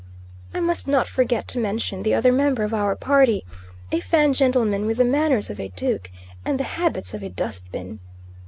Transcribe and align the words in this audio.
I 0.51 0.59
must 0.59 0.87
not 0.87 1.05
forget 1.05 1.47
to 1.49 1.59
mention 1.59 2.01
the 2.01 2.15
other 2.15 2.31
member 2.31 2.63
of 2.63 2.73
our 2.73 2.95
party, 2.95 3.43
a 3.91 3.99
Fan 3.99 4.33
gentleman 4.33 4.87
with 4.87 4.97
the 4.97 5.05
manners 5.05 5.51
of 5.51 5.59
a 5.59 5.67
duke 5.67 6.09
and 6.43 6.59
the 6.59 6.63
habits 6.73 7.13
of 7.13 7.21
a 7.21 7.29
dustbin. 7.29 7.99